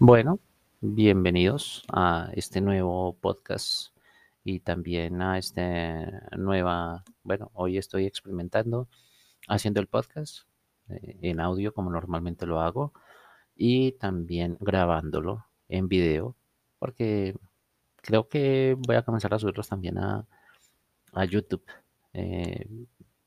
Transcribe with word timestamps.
Bueno, 0.00 0.38
bienvenidos 0.80 1.84
a 1.92 2.30
este 2.34 2.60
nuevo 2.60 3.16
podcast 3.20 3.88
y 4.44 4.60
también 4.60 5.20
a 5.22 5.38
esta 5.38 6.28
nueva, 6.36 7.02
bueno, 7.24 7.50
hoy 7.54 7.78
estoy 7.78 8.06
experimentando 8.06 8.88
haciendo 9.48 9.80
el 9.80 9.88
podcast 9.88 10.42
eh, 10.88 11.18
en 11.22 11.40
audio 11.40 11.74
como 11.74 11.90
normalmente 11.90 12.46
lo 12.46 12.60
hago 12.60 12.92
y 13.56 13.92
también 13.92 14.56
grabándolo 14.60 15.46
en 15.68 15.88
video 15.88 16.36
porque 16.78 17.36
creo 17.96 18.28
que 18.28 18.76
voy 18.78 18.94
a 18.96 19.02
comenzar 19.02 19.34
a 19.34 19.40
subirlos 19.40 19.68
también 19.68 19.98
a, 19.98 20.24
a 21.12 21.24
YouTube. 21.24 21.64
Eh, 22.12 22.68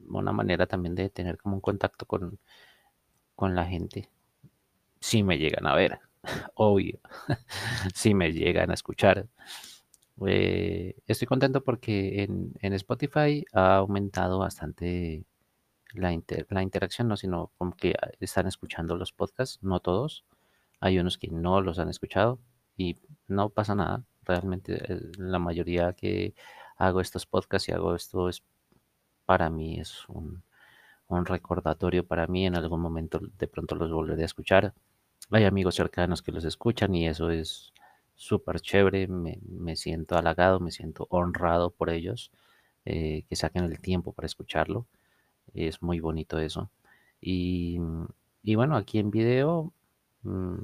una 0.10 0.32
manera 0.32 0.68
también 0.68 0.96
de 0.96 1.10
tener 1.10 1.38
como 1.38 1.56
un 1.56 1.62
contacto 1.62 2.06
con, 2.06 2.40
con 3.36 3.56
la 3.56 3.66
gente 3.66 4.10
si 5.02 5.24
me 5.24 5.38
llegan 5.38 5.68
a 5.68 5.76
ver 5.76 6.00
obvio, 6.56 7.00
si 7.95 8.14
me 8.14 8.32
llegan 8.32 8.72
a 8.72 8.73
escuchar. 8.76 9.27
Eh, 10.28 10.95
estoy 11.08 11.28
contento 11.28 11.64
porque 11.64 12.23
en, 12.23 12.73
Spotify 12.73 13.44
ha 13.54 13.78
aumentado 13.78 14.40
bastante 14.40 15.26
la, 15.94 16.18
la 16.50 16.64
interacción, 16.64 17.08
no 17.08 17.18
sino 17.18 17.52
como 17.58 17.76
que 17.76 17.95
están 18.20 18.48
escuchando 18.48 18.95
los 18.95 19.14
podcasts, 19.14 19.59
no 19.64 19.80
todos. 19.80 20.26
Hay 20.80 21.00
unos 21.00 21.18
que 21.18 21.30
no 21.30 21.62
los 21.62 21.80
han 21.80 21.90
escuchado 21.90 22.40
y 22.78 22.98
no 23.28 23.50
pasa 23.50 23.76
nada. 23.76 24.03
Realmente 24.23 24.94
eh, 24.94 25.02
la 25.17 25.40
mayoría 25.40 25.94
que 25.94 26.36
hago 26.78 27.02
estos 27.02 27.26
podcasts 27.26 27.70
y 27.70 27.73
hago 27.73 27.95
esto 27.95 28.30
es 28.30 28.44
para 29.26 29.50
mí 29.50 29.80
es 29.80 30.08
un, 30.09 30.44
un 31.08 31.26
recordatorio 31.26 32.06
para 32.08 32.28
mí. 32.28 32.45
En 32.48 32.56
algún 32.56 32.81
momento 32.81 33.20
de 33.22 33.48
pronto 33.48 33.76
los 33.76 33.92
volveré 33.92 34.23
a 34.23 34.26
escuchar 34.26 34.73
hay 35.31 35.45
amigos 35.45 35.76
cercanos 35.76 36.21
que 36.21 36.31
los 36.31 36.45
escuchan 36.45 36.94
y 36.95 37.08
eso 37.08 37.30
es 37.30 37.73
súper 38.16 38.62
chévere, 38.62 39.08
me, 39.08 39.76
siento 39.76 40.17
halagado, 40.17 40.59
me 40.59 40.72
siento 40.72 41.08
honrado 41.09 41.72
por 41.72 41.89
ellos, 41.89 42.31
eh, 42.86 43.23
que 43.30 43.36
saquen 43.36 43.64
el 43.66 43.80
tiempo 43.81 44.14
para 44.14 44.28
escucharlo, 44.28 44.88
es 45.53 45.81
muy 45.81 46.00
bonito 46.00 46.39
eso. 46.39 46.69
Y, 47.22 47.80
bueno, 48.56 48.75
aquí 48.78 49.00
en 49.00 49.11
video, 49.11 49.73
mm, 50.23 50.58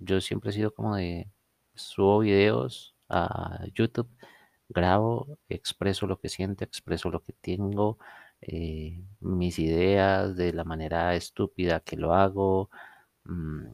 yo 0.00 0.20
siempre 0.20 0.50
he 0.50 0.52
sido 0.54 0.72
como 0.74 0.96
de, 0.96 1.28
subo 1.74 2.20
videos 2.20 2.94
a 3.08 3.64
YouTube, 3.74 4.08
grabo, 4.68 5.38
expreso 5.48 6.06
lo 6.06 6.18
que 6.20 6.28
siento, 6.28 6.64
expreso 6.64 7.10
lo 7.10 7.22
que 7.22 7.32
tengo, 7.34 7.98
eh, 8.42 9.02
mis 9.20 9.58
ideas 9.58 10.36
de 10.36 10.52
la 10.52 10.64
manera 10.64 11.14
estúpida 11.14 11.80
que 11.80 11.96
lo 11.96 12.14
hago, 12.14 12.70
mm, 13.24 13.66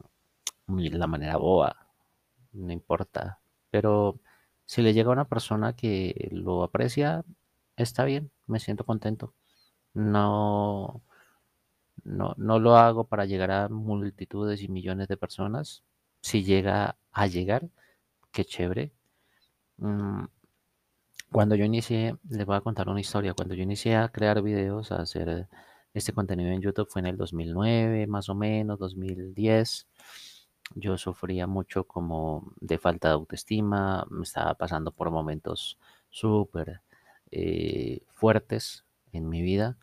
la 0.67 1.07
manera 1.07 1.37
boa, 1.37 1.87
no 2.53 2.71
importa. 2.73 3.39
Pero 3.71 4.19
si 4.65 4.81
le 4.81 4.93
llega 4.93 5.09
a 5.09 5.13
una 5.13 5.25
persona 5.29 5.75
que 5.75 6.29
lo 6.31 6.63
aprecia, 6.63 7.23
está 7.77 8.05
bien, 8.05 8.31
me 8.47 8.59
siento 8.59 8.85
contento. 8.85 9.33
No, 9.93 11.03
no, 12.03 12.35
no 12.37 12.59
lo 12.59 12.77
hago 12.77 13.05
para 13.05 13.25
llegar 13.25 13.51
a 13.51 13.69
multitudes 13.69 14.61
y 14.63 14.69
millones 14.69 15.07
de 15.07 15.17
personas. 15.17 15.83
Si 16.21 16.43
llega 16.43 16.97
a 17.11 17.27
llegar, 17.27 17.69
qué 18.31 18.45
chévere. 18.45 18.93
Mm, 19.77 20.25
cuando 21.31 21.55
yo 21.55 21.65
inicié, 21.65 22.17
les 22.29 22.45
voy 22.45 22.55
a 22.57 22.61
contar 22.61 22.89
una 22.89 23.01
historia. 23.01 23.33
Cuando 23.33 23.55
yo 23.55 23.63
inicié 23.63 23.95
a 23.97 24.09
crear 24.09 24.41
videos, 24.41 24.91
a 24.91 24.97
hacer 25.01 25.47
este 25.93 26.13
contenido 26.13 26.49
en 26.51 26.61
YouTube 26.61 26.87
fue 26.89 27.01
en 27.01 27.07
el 27.07 27.17
2009, 27.17 28.07
más 28.07 28.29
o 28.29 28.35
menos, 28.35 28.79
2010 28.79 29.87
yo 30.75 30.97
sufría 30.97 31.47
mucho 31.47 31.85
como 31.85 32.53
de 32.59 32.77
falta 32.77 33.09
de 33.09 33.15
autoestima, 33.15 34.05
me 34.09 34.23
estaba 34.23 34.53
pasando 34.55 34.91
por 34.91 35.11
momentos 35.11 35.77
súper 36.09 36.81
eh, 37.31 38.01
fuertes 38.13 38.85
en 39.11 39.29
mi 39.29 39.41
vida 39.41 39.77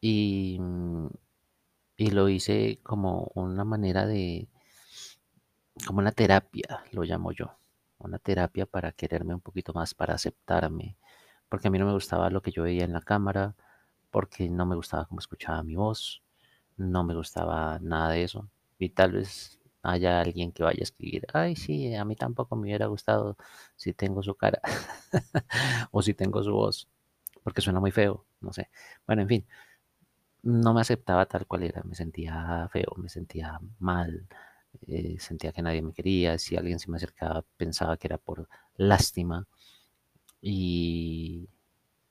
y, 0.00 0.60
y 1.96 2.10
lo 2.10 2.28
hice 2.28 2.80
como 2.82 3.30
una 3.34 3.64
manera 3.64 4.06
de, 4.06 4.48
como 5.86 6.00
una 6.00 6.12
terapia, 6.12 6.84
lo 6.92 7.02
llamo 7.02 7.32
yo, 7.32 7.56
una 7.98 8.18
terapia 8.18 8.66
para 8.66 8.92
quererme 8.92 9.34
un 9.34 9.40
poquito 9.40 9.72
más, 9.72 9.94
para 9.94 10.14
aceptarme, 10.14 10.96
porque 11.48 11.68
a 11.68 11.70
mí 11.70 11.78
no 11.78 11.86
me 11.86 11.92
gustaba 11.92 12.30
lo 12.30 12.42
que 12.42 12.50
yo 12.50 12.62
veía 12.64 12.84
en 12.84 12.92
la 12.92 13.00
cámara, 13.00 13.54
porque 14.10 14.48
no 14.48 14.66
me 14.66 14.76
gustaba 14.76 15.06
cómo 15.06 15.20
escuchaba 15.20 15.62
mi 15.62 15.74
voz, 15.74 16.22
no 16.76 17.04
me 17.04 17.14
gustaba 17.14 17.78
nada 17.80 18.10
de 18.10 18.24
eso. 18.24 18.48
Y 18.78 18.90
tal 18.90 19.12
vez 19.12 19.58
haya 19.82 20.20
alguien 20.20 20.52
que 20.52 20.62
vaya 20.62 20.80
a 20.80 20.84
escribir, 20.84 21.26
ay, 21.34 21.56
sí, 21.56 21.94
a 21.94 22.04
mí 22.04 22.16
tampoco 22.16 22.56
me 22.56 22.62
hubiera 22.64 22.86
gustado 22.86 23.36
si 23.76 23.92
tengo 23.94 24.22
su 24.22 24.34
cara 24.36 24.60
o 25.92 26.02
si 26.02 26.14
tengo 26.14 26.42
su 26.42 26.52
voz, 26.52 26.88
porque 27.44 27.60
suena 27.62 27.80
muy 27.80 27.90
feo, 27.92 28.26
no 28.40 28.52
sé. 28.52 28.70
Bueno, 29.06 29.22
en 29.22 29.28
fin, 29.28 29.46
no 30.42 30.74
me 30.74 30.80
aceptaba 30.80 31.26
tal 31.26 31.46
cual 31.46 31.62
era, 31.64 31.82
me 31.84 31.94
sentía 31.94 32.68
feo, 32.72 32.92
me 32.96 33.08
sentía 33.08 33.60
mal, 33.78 34.26
eh, 34.88 35.16
sentía 35.20 35.52
que 35.52 35.62
nadie 35.62 35.82
me 35.82 35.92
quería, 35.92 36.38
si 36.38 36.56
alguien 36.56 36.78
se 36.78 36.90
me 36.90 36.96
acercaba 36.98 37.44
pensaba 37.56 37.96
que 37.96 38.08
era 38.08 38.18
por 38.18 38.48
lástima 38.76 39.46
y, 40.40 41.48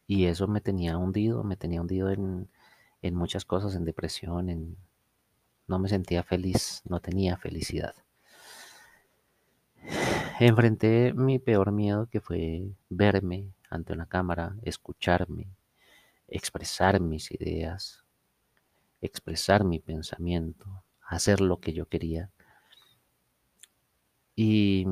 y 0.07 0.25
eso 0.25 0.47
me 0.47 0.61
tenía 0.61 0.97
hundido, 0.97 1.43
me 1.43 1.57
tenía 1.57 1.81
hundido 1.81 2.09
en, 2.11 2.49
en 3.01 3.15
muchas 3.15 3.45
cosas, 3.45 3.75
en 3.75 3.85
depresión, 3.85 4.49
en 4.49 4.77
no 5.71 5.79
me 5.79 5.87
sentía 5.87 6.21
feliz, 6.21 6.81
no 6.83 6.99
tenía 6.99 7.37
felicidad. 7.37 7.95
Enfrenté 10.37 11.13
mi 11.13 11.39
peor 11.39 11.71
miedo 11.71 12.07
que 12.07 12.19
fue 12.19 12.73
verme 12.89 13.53
ante 13.69 13.93
una 13.93 14.05
cámara, 14.05 14.57
escucharme, 14.63 15.47
expresar 16.27 16.99
mis 16.99 17.31
ideas, 17.31 18.03
expresar 18.99 19.63
mi 19.63 19.79
pensamiento, 19.79 20.83
hacer 21.07 21.39
lo 21.39 21.61
que 21.61 21.71
yo 21.71 21.85
quería. 21.85 22.29
Y, 24.35 24.85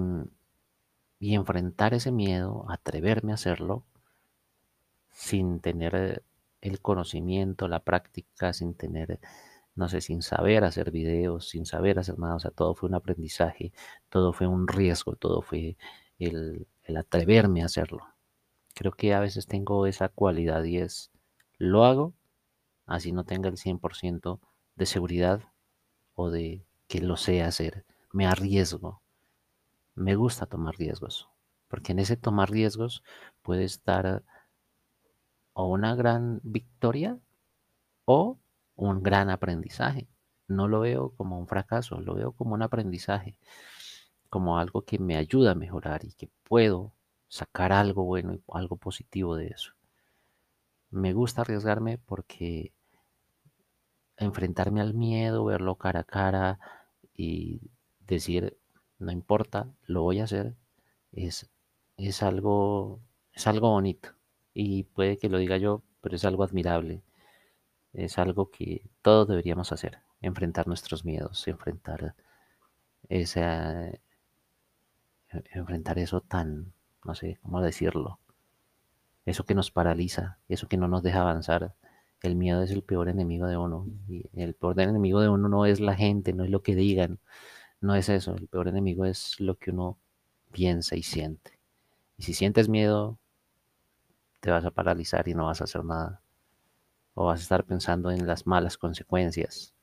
y 1.19 1.35
enfrentar 1.35 1.93
ese 1.93 2.11
miedo, 2.11 2.65
atreverme 2.69 3.33
a 3.33 3.35
hacerlo, 3.35 3.83
sin 5.11 5.59
tener 5.59 6.23
el 6.61 6.79
conocimiento, 6.79 7.67
la 7.67 7.79
práctica, 7.81 8.53
sin 8.53 8.75
tener 8.75 9.19
no 9.75 9.87
sé, 9.89 10.01
sin 10.01 10.21
saber 10.21 10.63
hacer 10.63 10.91
videos, 10.91 11.49
sin 11.49 11.65
saber 11.65 11.99
hacer 11.99 12.19
nada, 12.19 12.35
o 12.35 12.39
sea, 12.39 12.51
todo 12.51 12.75
fue 12.75 12.89
un 12.89 12.95
aprendizaje, 12.95 13.71
todo 14.09 14.33
fue 14.33 14.47
un 14.47 14.67
riesgo, 14.67 15.15
todo 15.15 15.41
fue 15.41 15.77
el, 16.19 16.67
atreverme 16.97 17.61
a 17.61 17.65
hacerlo. 17.65 18.05
Creo 18.75 18.91
que 18.91 19.13
a 19.13 19.19
veces 19.19 19.47
tengo 19.47 19.85
esa 19.87 20.09
cualidad 20.09 20.63
y 20.63 20.79
es, 20.79 21.11
lo 21.57 21.85
hago, 21.85 22.13
así 22.85 23.11
no 23.11 23.23
tenga 23.25 23.49
el 23.49 23.57
100% 23.57 24.39
de 24.75 24.85
seguridad 24.85 25.41
o 26.15 26.29
de 26.29 26.65
que 26.87 27.01
lo 27.01 27.17
sé 27.17 27.43
hacer, 27.43 27.85
me 28.11 28.25
arriesgo, 28.25 29.01
me 29.95 30.15
gusta 30.15 30.45
tomar 30.45 30.75
riesgos, 30.77 31.29
porque 31.67 31.91
en 31.91 31.99
ese 31.99 32.17
tomar 32.17 32.49
riesgos 32.49 33.03
puede 33.41 33.63
estar 33.63 34.23
o 35.53 35.67
una 35.67 35.95
gran 35.95 36.39
victoria 36.43 37.19
o 38.05 38.39
un 38.79 39.03
gran 39.03 39.29
aprendizaje. 39.29 40.07
No 40.47 40.67
lo 40.67 40.79
veo 40.79 41.11
como 41.17 41.37
un 41.37 41.47
fracaso, 41.47 41.99
lo 41.99 42.15
veo 42.15 42.31
como 42.31 42.53
un 42.55 42.63
aprendizaje, 42.63 43.35
como 44.29 44.57
algo 44.57 44.83
que 44.83 44.99
me 44.99 45.17
ayuda 45.17 45.51
a 45.51 45.55
mejorar 45.55 46.05
y 46.05 46.13
que 46.13 46.29
puedo 46.43 46.93
sacar 47.27 47.71
algo 47.73 48.03
bueno 48.05 48.33
y 48.33 48.41
algo 48.53 48.77
positivo 48.77 49.35
de 49.35 49.47
eso. 49.47 49.73
Me 50.91 51.13
gusta 51.13 51.41
arriesgarme 51.41 51.97
porque 51.99 52.73
enfrentarme 54.17 54.81
al 54.81 54.93
miedo, 54.93 55.45
verlo 55.45 55.75
cara 55.75 56.01
a 56.01 56.03
cara 56.03 56.59
y 57.15 57.71
decir, 58.07 58.57
no 58.97 59.11
importa, 59.11 59.67
lo 59.85 60.03
voy 60.03 60.19
a 60.19 60.23
hacer, 60.23 60.55
es, 61.11 61.49
es, 61.97 62.23
algo, 62.23 63.01
es 63.33 63.45
algo 63.45 63.69
bonito. 63.71 64.09
Y 64.53 64.83
puede 64.83 65.17
que 65.17 65.29
lo 65.29 65.37
diga 65.37 65.57
yo, 65.57 65.83
pero 66.01 66.15
es 66.15 66.25
algo 66.25 66.43
admirable 66.43 67.03
es 67.93 68.17
algo 68.17 68.51
que 68.51 68.83
todos 69.01 69.27
deberíamos 69.27 69.71
hacer, 69.71 69.99
enfrentar 70.21 70.67
nuestros 70.67 71.05
miedos, 71.05 71.47
enfrentar 71.47 72.15
esa, 73.09 73.91
enfrentar 75.51 75.99
eso 75.99 76.21
tan, 76.21 76.73
no 77.03 77.15
sé 77.15 77.39
cómo 77.41 77.61
decirlo, 77.61 78.19
eso 79.25 79.45
que 79.45 79.55
nos 79.55 79.71
paraliza, 79.71 80.39
eso 80.47 80.67
que 80.67 80.77
no 80.77 80.87
nos 80.87 81.03
deja 81.03 81.21
avanzar. 81.21 81.75
El 82.21 82.35
miedo 82.35 82.63
es 82.63 82.71
el 82.71 82.83
peor 82.83 83.09
enemigo 83.09 83.47
de 83.47 83.57
uno. 83.57 83.85
Y 84.07 84.25
el 84.33 84.55
peor 84.55 84.79
enemigo 84.79 85.21
de 85.21 85.29
uno 85.29 85.47
no 85.47 85.65
es 85.65 85.79
la 85.79 85.95
gente, 85.95 86.33
no 86.33 86.43
es 86.43 86.49
lo 86.49 86.63
que 86.63 86.75
digan, 86.75 87.19
no 87.79 87.95
es 87.95 88.09
eso. 88.09 88.35
El 88.35 88.47
peor 88.47 88.67
enemigo 88.67 89.05
es 89.05 89.39
lo 89.39 89.55
que 89.55 89.71
uno 89.71 89.97
piensa 90.51 90.95
y 90.95 91.03
siente. 91.03 91.59
Y 92.17 92.23
si 92.23 92.33
sientes 92.33 92.69
miedo, 92.69 93.19
te 94.41 94.51
vas 94.51 94.65
a 94.65 94.71
paralizar 94.71 95.27
y 95.27 95.33
no 95.33 95.45
vas 95.45 95.61
a 95.61 95.65
hacer 95.65 95.85
nada 95.85 96.21
o 97.13 97.25
vas 97.25 97.39
a 97.39 97.43
estar 97.43 97.65
pensando 97.65 98.11
en 98.11 98.27
las 98.27 98.47
malas 98.47 98.77
consecuencias, 98.77 99.73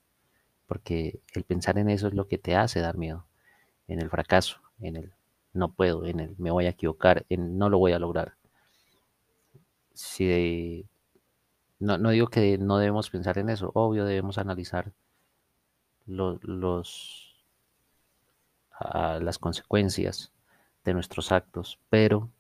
porque 0.66 1.20
el 1.34 1.44
pensar 1.44 1.78
en 1.78 1.90
eso 1.90 2.08
es 2.08 2.14
lo 2.14 2.28
que 2.28 2.38
te 2.38 2.56
hace 2.56 2.80
dar 2.80 2.96
miedo. 2.96 3.26
en 3.88 4.00
el 4.02 4.10
fracaso, 4.10 4.60
en 4.80 4.96
el 4.96 5.14
no 5.52 5.72
puedo, 5.72 6.06
en 6.06 6.20
el 6.20 6.36
me 6.38 6.50
voy 6.50 6.66
a 6.66 6.70
equivocar, 6.70 7.26
en 7.30 7.58
no 7.58 7.70
lo 7.70 7.78
voy 7.78 7.92
a 7.92 7.98
lograr. 8.00 8.36
Si 9.94 10.86
no, 11.78 11.98
no 11.98 12.10
digo 12.10 12.28
que 12.28 12.58
no 12.58 12.78
debemos 12.78 13.10
pensar 13.10 13.38
en 13.38 13.50
eso, 13.50 13.70
obvio 13.74 14.04
debemos 14.04 14.38
analizar 14.38 14.92
los, 16.06 16.42
los 16.44 17.26
las 19.20 19.38
consecuencias 19.38 20.32
de 20.84 20.94
nuestros 20.94 21.32
actos, 21.32 21.78
pero 21.88 22.30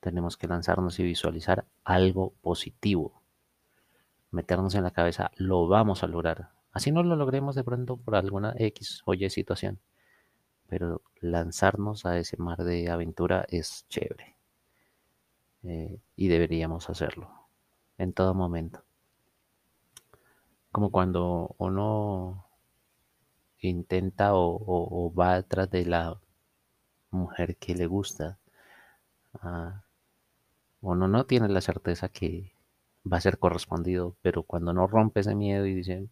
tenemos 0.00 0.36
que 0.36 0.48
lanzarnos 0.48 0.98
y 0.98 1.04
visualizar 1.04 1.66
algo 1.84 2.32
positivo. 2.42 3.19
Meternos 4.30 4.74
en 4.74 4.84
la 4.84 4.92
cabeza, 4.92 5.30
lo 5.36 5.66
vamos 5.66 6.02
a 6.02 6.06
lograr. 6.06 6.50
Así 6.72 6.92
no 6.92 7.02
lo 7.02 7.16
logremos 7.16 7.54
de 7.54 7.64
pronto 7.64 7.96
por 7.96 8.14
alguna 8.14 8.54
X 8.56 9.02
o 9.04 9.14
Y 9.14 9.28
situación. 9.30 9.80
Pero 10.68 11.02
lanzarnos 11.20 12.06
a 12.06 12.16
ese 12.18 12.36
mar 12.36 12.58
de 12.58 12.90
aventura 12.90 13.44
es 13.48 13.86
chévere. 13.88 14.36
Eh, 15.62 16.00
y 16.16 16.28
deberíamos 16.28 16.88
hacerlo 16.88 17.30
en 17.98 18.12
todo 18.12 18.34
momento. 18.34 18.82
Como 20.72 20.90
cuando 20.90 21.54
uno 21.58 22.46
intenta 23.58 24.30
o, 24.34 25.12
va 25.12 25.36
detrás 25.36 25.70
de 25.70 25.84
la 25.84 26.20
mujer 27.10 27.56
que 27.56 27.74
le 27.74 27.86
gusta, 27.86 28.38
ah, 29.42 29.82
uno 30.80 31.08
no 31.08 31.26
tiene 31.26 31.48
la 31.48 31.60
certeza 31.60 32.08
que 32.08 32.54
va 33.04 33.18
a 33.18 33.20
ser 33.20 33.38
correspondido, 33.38 34.16
pero 34.22 34.42
cuando 34.42 34.72
no 34.72 34.86
rompe 34.86 35.20
ese 35.20 35.34
miedo 35.34 35.66
y 35.66 35.74
dice, 35.74 36.08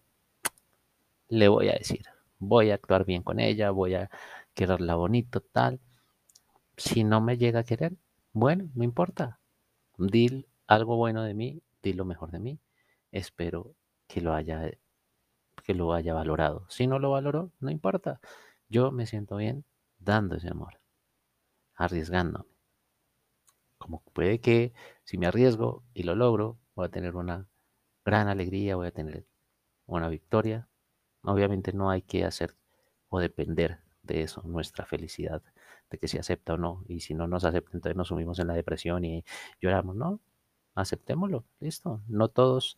le 1.28 1.48
voy 1.48 1.68
a 1.68 1.74
decir, 1.74 2.02
voy 2.38 2.70
a 2.70 2.74
actuar 2.74 3.04
bien 3.04 3.22
con 3.22 3.40
ella, 3.40 3.70
voy 3.70 3.94
a 3.94 4.10
quererla 4.54 4.94
bonito, 4.94 5.40
tal. 5.40 5.80
Si 6.76 7.04
no 7.04 7.20
me 7.20 7.36
llega 7.36 7.60
a 7.60 7.64
querer, 7.64 7.96
bueno, 8.32 8.70
no 8.74 8.84
importa. 8.84 9.40
Dil 9.96 10.46
algo 10.66 10.96
bueno 10.96 11.22
de 11.22 11.34
mí, 11.34 11.62
di 11.82 11.92
lo 11.92 12.04
mejor 12.04 12.30
de 12.30 12.38
mí. 12.40 12.60
Espero 13.10 13.74
que 14.06 14.20
lo 14.20 14.34
haya 14.34 14.70
que 15.64 15.74
lo 15.74 15.92
haya 15.92 16.14
valorado. 16.14 16.66
Si 16.70 16.86
no 16.86 16.98
lo 16.98 17.10
valoró, 17.10 17.52
no 17.60 17.70
importa. 17.70 18.20
Yo 18.68 18.90
me 18.92 19.06
siento 19.06 19.36
bien 19.36 19.64
dando 19.98 20.36
ese 20.36 20.48
amor, 20.48 20.80
arriesgándome. 21.74 22.46
Como 23.76 24.02
puede 24.12 24.40
que 24.40 24.72
si 25.04 25.18
me 25.18 25.26
arriesgo 25.26 25.84
y 25.94 26.04
lo 26.04 26.14
logro, 26.14 26.58
voy 26.78 26.86
a 26.86 26.90
tener 26.90 27.16
una 27.16 27.44
gran 28.04 28.28
alegría, 28.28 28.76
voy 28.76 28.86
a 28.86 28.92
tener 28.92 29.26
una 29.86 30.08
victoria. 30.08 30.68
Obviamente 31.22 31.72
no 31.72 31.90
hay 31.90 32.02
que 32.02 32.24
hacer 32.24 32.54
o 33.08 33.18
depender 33.18 33.80
de 34.04 34.22
eso, 34.22 34.42
nuestra 34.44 34.86
felicidad, 34.86 35.42
de 35.90 35.98
que 35.98 36.06
se 36.06 36.20
acepta 36.20 36.54
o 36.54 36.56
no. 36.56 36.84
Y 36.86 37.00
si 37.00 37.14
no 37.14 37.26
nos 37.26 37.44
acepta, 37.44 37.72
entonces 37.74 37.96
nos 37.96 38.08
sumimos 38.08 38.38
en 38.38 38.46
la 38.46 38.54
depresión 38.54 39.04
y 39.04 39.24
lloramos. 39.60 39.96
No, 39.96 40.20
aceptémoslo, 40.76 41.44
listo. 41.58 42.00
No 42.06 42.28
todos 42.28 42.76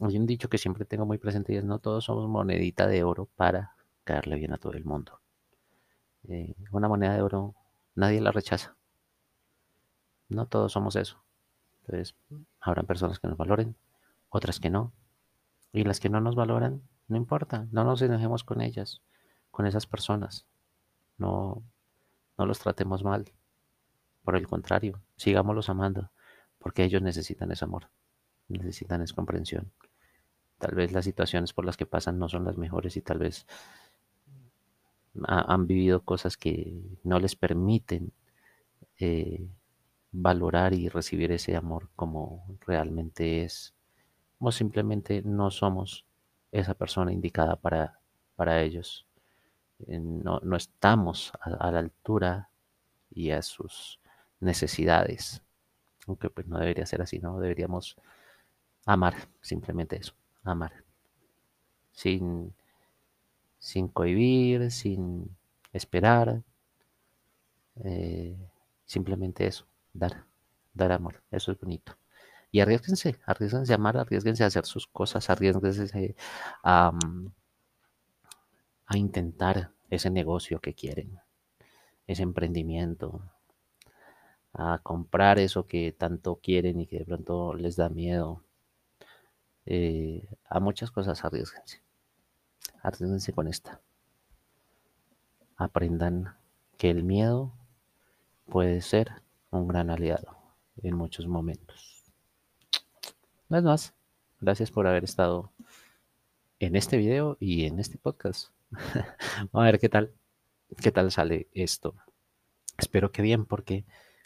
hay 0.00 0.18
un 0.18 0.26
dicho 0.26 0.48
que 0.48 0.58
siempre 0.58 0.84
tengo 0.84 1.06
muy 1.06 1.18
presente 1.18 1.52
y 1.52 1.56
es 1.56 1.64
no 1.64 1.78
todos 1.78 2.04
somos 2.04 2.28
monedita 2.28 2.88
de 2.88 3.04
oro 3.04 3.28
para 3.36 3.76
caerle 4.02 4.36
bien 4.36 4.52
a 4.54 4.58
todo 4.58 4.72
el 4.72 4.84
mundo. 4.84 5.20
Eh, 6.24 6.56
una 6.72 6.88
moneda 6.88 7.14
de 7.14 7.22
oro 7.22 7.54
nadie 7.94 8.20
la 8.20 8.32
rechaza. 8.32 8.76
No 10.28 10.46
todos 10.46 10.72
somos 10.72 10.96
eso. 10.96 11.25
Entonces, 11.86 12.16
habrá 12.60 12.82
personas 12.82 13.18
que 13.20 13.28
nos 13.28 13.36
valoren, 13.36 13.76
otras 14.28 14.58
que 14.58 14.70
no. 14.70 14.92
Y 15.72 15.84
las 15.84 16.00
que 16.00 16.08
no 16.08 16.20
nos 16.20 16.34
valoran, 16.34 16.82
no 17.08 17.16
importa, 17.16 17.66
no 17.70 17.84
nos 17.84 18.02
enojemos 18.02 18.44
con 18.44 18.60
ellas, 18.60 19.02
con 19.50 19.66
esas 19.66 19.86
personas. 19.86 20.46
No, 21.18 21.62
no 22.36 22.46
los 22.46 22.58
tratemos 22.58 23.04
mal. 23.04 23.30
Por 24.24 24.36
el 24.36 24.48
contrario, 24.48 25.00
sigámoslos 25.16 25.68
amando, 25.68 26.10
porque 26.58 26.82
ellos 26.82 27.02
necesitan 27.02 27.52
ese 27.52 27.64
amor, 27.64 27.88
necesitan 28.48 29.02
esa 29.02 29.14
comprensión. 29.14 29.70
Tal 30.58 30.74
vez 30.74 30.90
las 30.92 31.04
situaciones 31.04 31.52
por 31.52 31.64
las 31.64 31.76
que 31.76 31.86
pasan 31.86 32.18
no 32.18 32.28
son 32.28 32.44
las 32.44 32.56
mejores 32.56 32.96
y 32.96 33.02
tal 33.02 33.18
vez 33.18 33.46
han 35.24 35.66
vivido 35.66 36.02
cosas 36.02 36.36
que 36.36 36.82
no 37.04 37.20
les 37.20 37.36
permiten 37.36 38.12
eh, 38.98 39.46
valorar 40.18 40.72
y 40.72 40.88
recibir 40.88 41.30
ese 41.32 41.56
amor 41.56 41.90
como 41.94 42.46
realmente 42.66 43.44
es. 43.44 43.74
O 44.38 44.50
simplemente 44.50 45.22
no 45.22 45.50
somos 45.50 46.04
esa 46.52 46.74
persona 46.74 47.12
indicada 47.12 47.56
para, 47.56 48.00
para 48.34 48.62
ellos. 48.62 49.06
Eh, 49.86 49.98
no, 49.98 50.40
no 50.40 50.56
estamos 50.56 51.32
a, 51.40 51.70
la 51.70 51.78
altura 51.78 52.50
y 53.10 53.30
a 53.30 53.42
sus 53.42 54.00
necesidades. 54.40 55.42
Aunque 56.06 56.30
pues 56.30 56.46
no 56.46 56.58
debería 56.58 56.86
ser 56.86 57.02
así, 57.02 57.18
¿no? 57.18 57.38
Deberíamos 57.40 57.96
amar, 58.86 59.14
simplemente 59.40 59.96
eso 59.96 60.14
amar. 60.44 60.72
Sin, 61.92 62.54
sin 63.58 63.88
cohibir, 63.88 64.70
sin 64.70 65.36
esperar. 65.72 66.42
Eh, 67.84 68.36
simplemente 68.86 69.46
eso, 69.46 69.66
dar, 69.98 70.26
dar 70.74 70.92
amor. 70.92 71.22
Eso 71.30 71.52
es 71.52 71.60
bonito. 71.60 71.96
Y 72.50 72.60
arriesguense, 72.60 73.18
arriesguense 73.26 73.72
a 73.72 73.76
amar, 73.76 73.96
arriesguense 73.96 74.44
a 74.44 74.46
hacer 74.46 74.64
sus 74.64 74.86
cosas, 74.86 75.28
arriesguense 75.30 76.16
a, 76.62 76.92
a 78.86 78.96
intentar 78.96 79.72
ese 79.90 80.10
negocio 80.10 80.60
que 80.60 80.74
quieren, 80.74 81.18
ese 82.06 82.22
emprendimiento, 82.22 83.22
a 84.52 84.78
comprar 84.82 85.38
eso 85.38 85.66
que 85.66 85.92
tanto 85.92 86.36
quieren 86.36 86.80
y 86.80 86.86
que 86.86 87.00
de 87.00 87.04
pronto 87.04 87.52
les 87.54 87.76
da 87.76 87.88
miedo, 87.88 88.42
eh, 89.66 90.26
a 90.48 90.60
muchas 90.60 90.90
cosas 90.90 91.24
arriesguense. 91.24 91.82
Arriesguense 92.82 93.32
con 93.32 93.48
esta. 93.48 93.80
Aprendan 95.56 96.36
que 96.78 96.90
el 96.90 97.02
miedo 97.02 97.52
puede 98.46 98.80
ser 98.80 99.22
un 99.56 99.68
gran 99.68 99.90
aliado 99.90 100.36
en 100.82 100.96
muchos 100.96 101.26
momentos. 101.26 102.04
No 103.48 103.58
es 103.58 103.64
más. 103.64 103.94
Gracias 104.40 104.70
por 104.70 104.86
haber 104.86 105.04
estado 105.04 105.52
en 106.58 106.76
este 106.76 106.96
video 106.96 107.36
y 107.40 107.64
en 107.64 107.78
este 107.80 107.98
podcast. 107.98 108.50
A 109.52 109.62
ver 109.62 109.78
qué 109.78 109.88
tal, 109.88 110.12
qué 110.82 110.92
tal 110.92 111.10
sale 111.10 111.48
esto. 111.52 111.94
Espero 112.78 113.12
que 113.12 113.22
bien 113.22 113.46
porque 113.46 113.84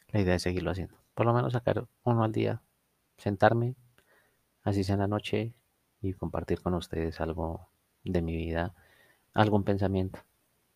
la 0.09 0.21
idea 0.21 0.35
es 0.35 0.43
seguirlo 0.43 0.71
haciendo. 0.71 0.97
Por 1.15 1.27
lo 1.27 1.35
menos 1.35 1.53
sacar 1.53 1.87
uno 2.03 2.25
al 2.25 2.33
día, 2.33 2.63
sentarme 3.19 3.77
así 4.63 4.85
sea 4.85 4.95
en 4.95 5.01
la 5.01 5.09
noche, 5.09 5.55
y 6.01 6.15
compartir 6.15 6.61
con 6.61 6.75
ustedes 6.75 7.21
algo 7.21 7.69
de 8.05 8.23
mi 8.23 8.37
vida, 8.37 8.75
algún 9.35 9.65
pensamiento. 9.65 10.21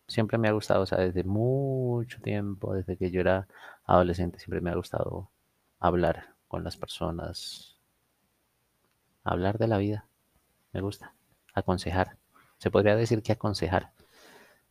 Siempre 0.07 0.37
me 0.37 0.47
ha 0.47 0.51
gustado, 0.51 0.83
o 0.83 0.85
sea, 0.85 0.99
desde 0.99 1.23
mucho 1.23 2.21
tiempo, 2.21 2.73
desde 2.73 2.97
que 2.97 3.09
yo 3.09 3.21
era 3.21 3.47
adolescente, 3.85 4.39
siempre 4.39 4.61
me 4.61 4.69
ha 4.69 4.75
gustado 4.75 5.31
hablar 5.79 6.35
con 6.47 6.63
las 6.63 6.77
personas, 6.77 7.79
hablar 9.23 9.57
de 9.57 9.67
la 9.67 9.77
vida, 9.77 10.07
me 10.73 10.81
gusta, 10.81 11.15
aconsejar. 11.53 12.17
Se 12.57 12.69
podría 12.69 12.95
decir 12.95 13.23
que 13.23 13.31
aconsejar, 13.31 13.91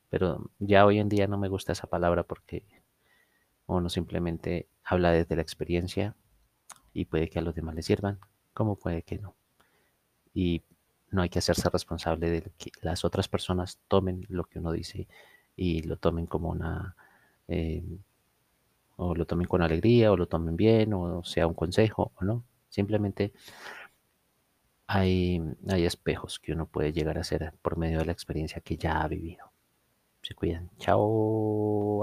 pero 0.08 0.50
ya 0.58 0.86
hoy 0.86 0.98
en 0.98 1.08
día 1.08 1.26
no 1.26 1.38
me 1.38 1.48
gusta 1.48 1.72
esa 1.72 1.88
palabra 1.88 2.22
porque 2.22 2.64
uno 3.66 3.88
simplemente 3.88 4.68
habla 4.84 5.10
desde 5.10 5.36
la 5.36 5.42
experiencia 5.42 6.14
y 6.92 7.06
puede 7.06 7.28
que 7.28 7.40
a 7.40 7.42
los 7.42 7.54
demás 7.54 7.74
les 7.74 7.86
sirvan, 7.86 8.20
como 8.52 8.76
puede 8.76 9.02
que 9.02 9.18
no. 9.18 9.34
Y 10.32 10.62
no 11.14 11.22
hay 11.22 11.28
que 11.28 11.38
hacerse 11.38 11.70
responsable 11.70 12.28
de 12.30 12.42
que 12.58 12.72
las 12.82 13.04
otras 13.04 13.28
personas 13.28 13.78
tomen 13.88 14.26
lo 14.28 14.44
que 14.44 14.58
uno 14.58 14.72
dice 14.72 15.08
y 15.56 15.82
lo 15.82 15.96
tomen 15.96 16.26
como 16.26 16.50
una... 16.50 16.96
Eh, 17.48 17.82
o 18.96 19.14
lo 19.14 19.26
tomen 19.26 19.46
con 19.46 19.60
alegría, 19.60 20.12
o 20.12 20.16
lo 20.16 20.28
tomen 20.28 20.56
bien, 20.56 20.94
o 20.94 21.24
sea 21.24 21.46
un 21.48 21.54
consejo, 21.54 22.12
o 22.14 22.24
no. 22.24 22.44
Simplemente 22.68 23.32
hay, 24.86 25.42
hay 25.68 25.84
espejos 25.84 26.38
que 26.38 26.52
uno 26.52 26.66
puede 26.66 26.92
llegar 26.92 27.18
a 27.18 27.22
hacer 27.22 27.52
por 27.62 27.76
medio 27.76 27.98
de 27.98 28.04
la 28.04 28.12
experiencia 28.12 28.60
que 28.60 28.76
ya 28.76 29.02
ha 29.02 29.08
vivido. 29.08 29.52
Se 30.22 30.34
cuidan. 30.34 30.70
Chao. 30.78 32.02